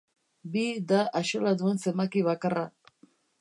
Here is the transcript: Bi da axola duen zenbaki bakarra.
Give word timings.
Bi 0.53 0.63
da 0.91 1.01
axola 1.19 1.51
duen 1.61 1.83
zenbaki 1.85 2.25
bakarra. 2.31 2.65